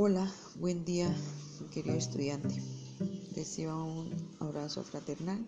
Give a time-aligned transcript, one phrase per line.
[0.00, 1.12] Hola, buen día,
[1.72, 2.62] querido estudiante.
[3.34, 5.44] Reciba un abrazo fraternal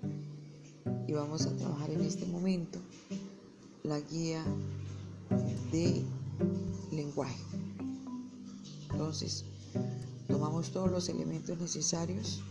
[1.07, 2.81] y vamos a trabajar en este momento
[3.85, 4.45] la guía
[5.71, 6.03] de
[6.91, 7.39] lenguaje.
[8.91, 9.45] Entonces,
[10.27, 12.43] tomamos todos los elementos necesarios,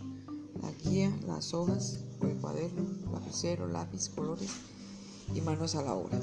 [0.62, 4.52] la guía, las hojas o el cuaderno, lapicero, lápiz, colores
[5.36, 6.18] y manos a la obra.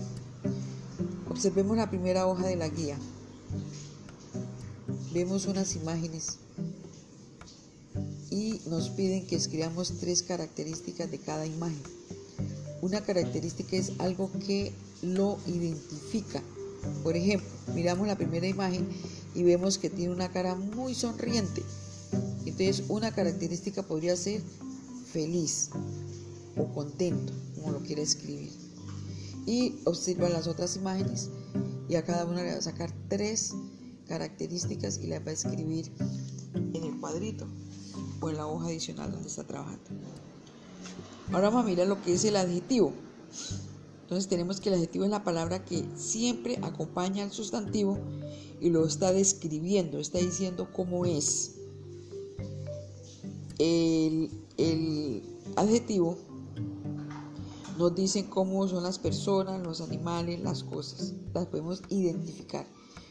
[1.28, 2.98] Observemos la primera hoja de la guía.
[5.16, 6.36] Vemos unas imágenes
[8.28, 11.80] y nos piden que escribamos tres características de cada imagen.
[12.82, 16.42] Una característica es algo que lo identifica.
[17.02, 18.86] Por ejemplo, miramos la primera imagen
[19.34, 21.62] y vemos que tiene una cara muy sonriente.
[22.44, 24.42] Entonces, una característica podría ser
[25.10, 25.70] feliz
[26.58, 28.52] o contento, como lo quiera escribir.
[29.46, 31.30] Y observa las otras imágenes
[31.88, 33.54] y a cada una le va a sacar tres
[34.06, 35.90] características y las va a escribir
[36.54, 37.46] en el cuadrito
[38.20, 39.90] o en la hoja adicional donde está trabajando.
[41.32, 42.92] Ahora vamos a mirar lo que es el adjetivo.
[44.02, 47.98] Entonces tenemos que el adjetivo es la palabra que siempre acompaña al sustantivo
[48.60, 51.56] y lo está describiendo, está diciendo cómo es.
[53.58, 55.22] El, el
[55.56, 56.16] adjetivo
[57.78, 61.14] nos dice cómo son las personas, los animales, las cosas.
[61.34, 62.66] Las podemos identificar.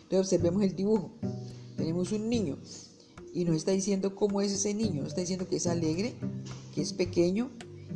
[0.06, 1.11] Entonces observemos el dibujo.
[1.78, 2.58] Tenemos un niño
[3.34, 5.02] y nos está diciendo cómo es ese niño.
[5.02, 6.14] Nos está diciendo que es alegre,
[6.73, 7.50] que es pequeño,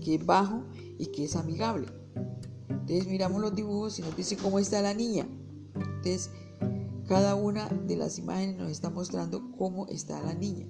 [0.03, 0.63] que es bajo
[0.97, 1.87] y que es amigable.
[2.67, 5.27] Entonces miramos los dibujos y nos dice cómo está la niña.
[5.75, 6.31] Entonces
[7.07, 10.65] cada una de las imágenes nos está mostrando cómo está la niña.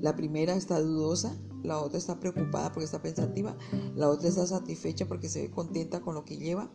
[0.00, 3.56] La primera está dudosa, la otra está preocupada porque está pensativa,
[3.94, 6.70] la otra está satisfecha porque se ve contenta con lo que lleva,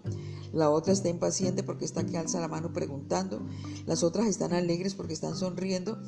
[0.54, 3.42] la otra está impaciente porque está que alza la mano preguntando,
[3.86, 6.00] las otras están alegres porque están sonriendo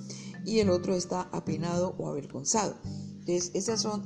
[0.46, 2.75] y el otro está apenado o avergonzado.
[3.19, 4.06] Entonces, esas son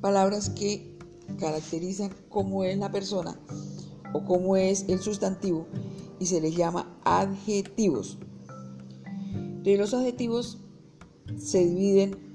[0.00, 0.96] palabras que
[1.38, 3.38] caracterizan cómo es la persona
[4.14, 5.66] o cómo es el sustantivo
[6.20, 8.18] y se les llama adjetivos.
[9.64, 10.58] De los adjetivos
[11.38, 12.32] se dividen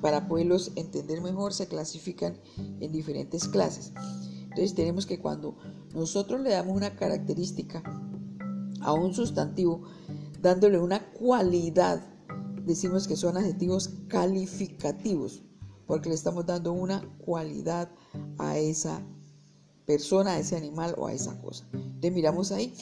[0.00, 2.38] para poderlos entender mejor se clasifican
[2.80, 3.92] en diferentes clases.
[4.50, 5.56] Entonces tenemos que cuando
[5.94, 7.82] nosotros le damos una característica
[8.80, 9.82] a un sustantivo,
[10.40, 12.02] dándole una cualidad,
[12.64, 15.42] decimos que son adjetivos calificativos,
[15.86, 17.90] porque le estamos dando una cualidad
[18.38, 19.02] a esa
[19.86, 21.66] persona, a ese animal o a esa cosa.
[21.72, 22.74] Entonces miramos ahí,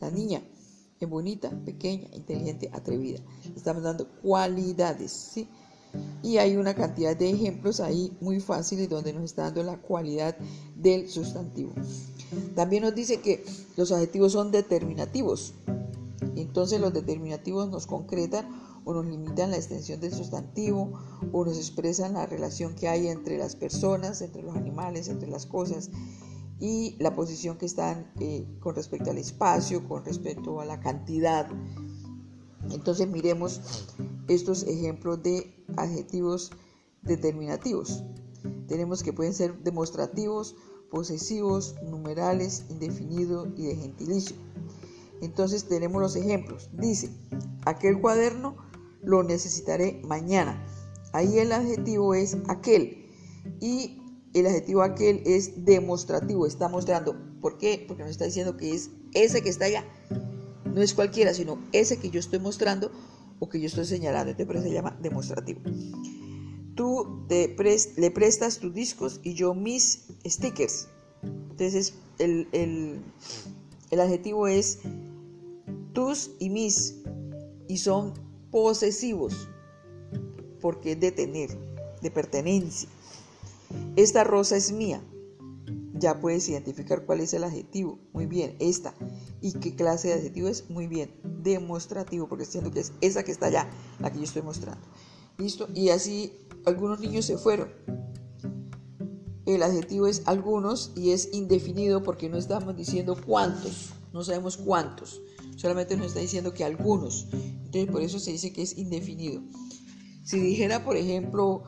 [0.00, 0.42] la niña
[0.98, 3.20] es bonita, pequeña, inteligente, atrevida.
[3.44, 5.48] Le estamos dando cualidades, ¿sí?
[6.22, 10.36] Y hay una cantidad de ejemplos ahí muy fáciles donde nos está dando la cualidad
[10.82, 11.72] del sustantivo.
[12.54, 13.44] También nos dice que
[13.76, 15.54] los adjetivos son determinativos.
[16.36, 18.48] Entonces los determinativos nos concretan
[18.84, 20.92] o nos limitan la extensión del sustantivo
[21.32, 25.46] o nos expresan la relación que hay entre las personas, entre los animales, entre las
[25.46, 25.90] cosas
[26.60, 31.48] y la posición que están eh, con respecto al espacio, con respecto a la cantidad.
[32.70, 33.60] Entonces miremos
[34.28, 36.52] estos ejemplos de adjetivos
[37.02, 38.04] determinativos.
[38.68, 40.56] Tenemos que pueden ser demostrativos,
[40.90, 44.36] posesivos, numerales, indefinidos y de gentilicio.
[45.20, 46.70] Entonces tenemos los ejemplos.
[46.72, 47.10] Dice,
[47.64, 48.56] aquel cuaderno
[49.02, 50.64] lo necesitaré mañana.
[51.12, 53.06] Ahí el adjetivo es aquel
[53.60, 54.00] y
[54.34, 57.16] el adjetivo aquel es demostrativo, está mostrando.
[57.40, 57.84] ¿Por qué?
[57.86, 59.84] Porque nos está diciendo que es ese que está allá.
[60.64, 62.92] No es cualquiera, sino ese que yo estoy mostrando
[63.40, 65.60] o que yo estoy señalando, entonces por se llama demostrativo.
[66.80, 67.54] Tú te
[67.98, 70.88] le prestas tus discos y yo mis stickers.
[71.22, 74.78] Entonces el, el adjetivo es
[75.92, 77.02] tus y mis
[77.68, 78.14] y son
[78.50, 79.46] posesivos
[80.62, 81.50] porque es de tener,
[82.00, 82.88] de pertenencia.
[83.96, 85.02] Esta rosa es mía.
[85.92, 87.98] Ya puedes identificar cuál es el adjetivo.
[88.14, 88.94] Muy bien, esta.
[89.42, 90.70] ¿Y qué clase de adjetivo es?
[90.70, 94.40] Muy bien, demostrativo, porque siento que es esa que está allá, la que yo estoy
[94.40, 94.88] mostrando.
[95.36, 95.68] ¿Listo?
[95.74, 96.32] Y así
[96.66, 97.70] algunos niños se fueron.
[99.46, 105.20] El adjetivo es algunos y es indefinido porque no estamos diciendo cuántos, no sabemos cuántos,
[105.56, 107.26] solamente nos está diciendo que algunos.
[107.32, 109.42] Entonces por eso se dice que es indefinido.
[110.24, 111.64] Si dijera, por ejemplo,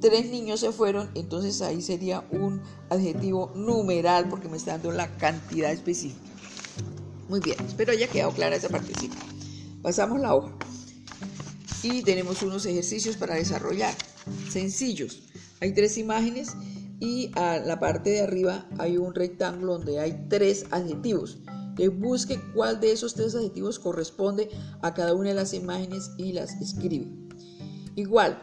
[0.00, 5.16] tres niños se fueron, entonces ahí sería un adjetivo numeral porque me está dando la
[5.18, 6.28] cantidad específica.
[7.28, 9.16] Muy bien, espero haya quedado clara esa partecita.
[9.82, 10.56] Pasamos la hoja.
[12.04, 13.94] Tenemos unos ejercicios para desarrollar,
[14.50, 15.22] sencillos.
[15.60, 16.52] Hay tres imágenes
[17.00, 21.38] y a la parte de arriba hay un rectángulo donde hay tres adjetivos.
[21.46, 24.48] Entonces busque cuál de esos tres adjetivos corresponde
[24.82, 27.06] a cada una de las imágenes y las escribe.
[27.96, 28.40] Igual,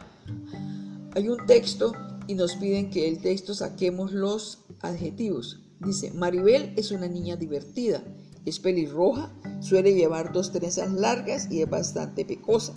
[1.14, 1.94] hay un texto
[2.28, 5.62] y nos piden que el texto saquemos los adjetivos.
[5.80, 8.04] Dice, Maribel es una niña divertida,
[8.46, 12.74] es pelirroja, suele llevar dos trenzas largas y es bastante pecosa.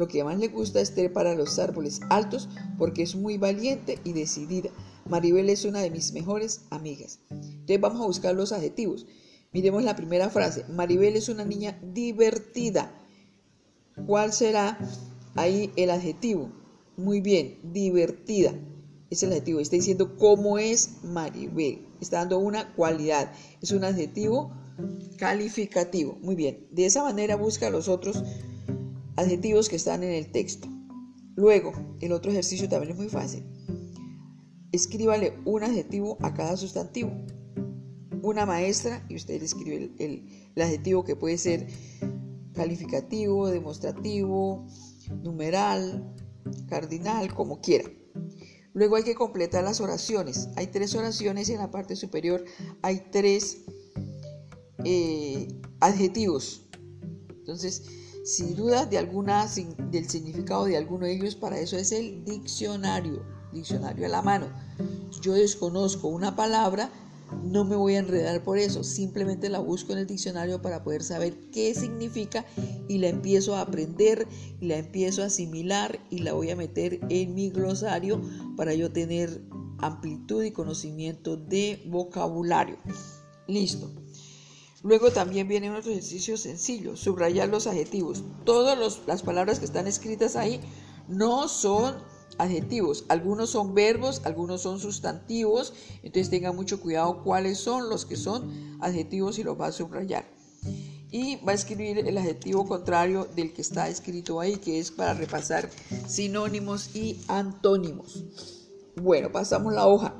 [0.00, 2.48] Lo que más le gusta es trepar a los árboles altos
[2.78, 4.70] porque es muy valiente y decidida.
[5.06, 7.20] Maribel es una de mis mejores amigas.
[7.28, 9.04] Entonces vamos a buscar los adjetivos.
[9.52, 10.64] Miremos la primera frase.
[10.70, 12.98] Maribel es una niña divertida.
[14.06, 14.78] ¿Cuál será
[15.34, 16.50] ahí el adjetivo?
[16.96, 18.54] Muy bien, divertida.
[19.10, 19.60] Es el adjetivo.
[19.60, 21.86] Está diciendo cómo es Maribel.
[22.00, 23.34] Está dando una cualidad.
[23.60, 24.50] Es un adjetivo
[25.18, 26.16] calificativo.
[26.22, 26.66] Muy bien.
[26.70, 28.24] De esa manera busca los otros
[29.20, 30.68] adjetivos que están en el texto.
[31.36, 33.44] Luego, el otro ejercicio también es muy fácil.
[34.72, 37.10] Escríbale un adjetivo a cada sustantivo.
[38.22, 41.66] Una maestra y usted escribe el, el adjetivo que puede ser
[42.54, 44.66] calificativo, demostrativo,
[45.22, 46.14] numeral,
[46.68, 47.88] cardinal, como quiera.
[48.72, 50.48] Luego hay que completar las oraciones.
[50.56, 52.44] Hay tres oraciones y en la parte superior
[52.82, 53.64] hay tres
[54.84, 55.48] eh,
[55.80, 56.68] adjetivos.
[57.30, 57.84] Entonces,
[58.30, 59.48] si dudas de alguna,
[59.90, 64.46] del significado de alguno de ellos, para eso es el diccionario, diccionario a la mano.
[65.20, 66.92] Yo desconozco una palabra,
[67.42, 71.02] no me voy a enredar por eso, simplemente la busco en el diccionario para poder
[71.02, 72.44] saber qué significa
[72.88, 74.28] y la empiezo a aprender
[74.60, 78.20] y la empiezo a asimilar y la voy a meter en mi glosario
[78.56, 79.42] para yo tener
[79.78, 82.76] amplitud y conocimiento de vocabulario.
[83.48, 83.90] Listo.
[84.82, 88.22] Luego también viene otro ejercicio sencillo, subrayar los adjetivos.
[88.44, 90.60] Todas las palabras que están escritas ahí
[91.06, 91.96] no son
[92.38, 98.16] adjetivos, algunos son verbos, algunos son sustantivos, entonces tenga mucho cuidado cuáles son los que
[98.16, 100.24] son adjetivos y los va a subrayar.
[101.10, 105.12] Y va a escribir el adjetivo contrario del que está escrito ahí, que es para
[105.12, 105.68] repasar
[106.06, 108.24] sinónimos y antónimos.
[108.96, 110.14] Bueno, pasamos la hoja.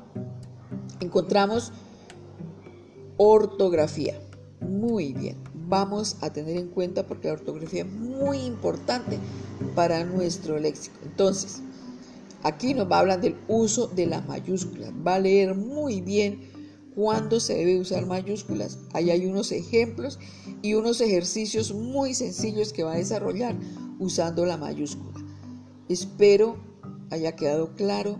[0.99, 1.71] Encontramos
[3.17, 4.19] ortografía.
[4.61, 5.37] Muy bien,
[5.67, 9.17] vamos a tener en cuenta porque la ortografía es muy importante
[9.75, 10.95] para nuestro léxico.
[11.03, 11.61] Entonces,
[12.43, 14.91] aquí nos va a hablar del uso de las mayúsculas.
[15.05, 16.51] Va a leer muy bien
[16.95, 18.77] cuándo se debe usar mayúsculas.
[18.93, 20.19] Ahí hay unos ejemplos
[20.61, 23.55] y unos ejercicios muy sencillos que va a desarrollar
[23.99, 25.19] usando la mayúscula.
[25.89, 26.57] Espero
[27.09, 28.19] haya quedado claro.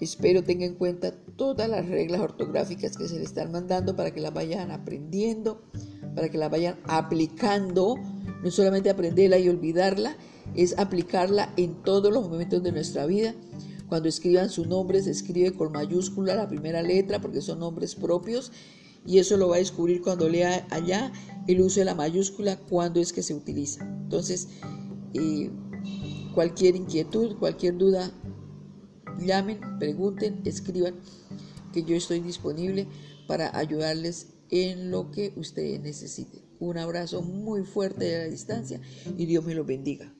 [0.00, 4.20] Espero tenga en cuenta todas las reglas ortográficas que se le están mandando para que
[4.20, 5.62] las vayan aprendiendo,
[6.14, 7.96] para que las vayan aplicando,
[8.42, 10.16] no solamente aprenderla y olvidarla,
[10.54, 13.34] es aplicarla en todos los momentos de nuestra vida.
[13.88, 18.50] Cuando escriban su nombre se escribe con mayúscula la primera letra porque son nombres propios
[19.06, 21.12] y eso lo va a descubrir cuando lea allá
[21.46, 23.84] el uso de la mayúscula, cuando es que se utiliza.
[23.84, 24.48] Entonces,
[25.12, 25.50] eh,
[26.34, 28.10] cualquier inquietud, cualquier duda,
[29.18, 30.94] llamen, pregunten, escriban,
[31.72, 32.86] que yo estoy disponible
[33.26, 36.42] para ayudarles en lo que ustedes necesiten.
[36.60, 38.80] Un abrazo muy fuerte de la distancia
[39.18, 40.14] y Dios me lo bendiga.